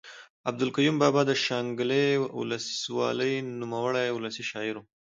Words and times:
عبدالقیوم 0.49 0.95
بابا 1.01 1.21
د 1.27 1.31
شانګلې 1.45 2.07
اولس 2.37 2.67
والۍ 2.97 3.33
نوموړے 3.59 4.05
اولسي 4.11 4.43
شاعر 4.51 4.75
ؤ 4.81 4.83